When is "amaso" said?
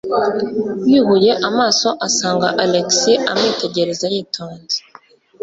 1.49-1.89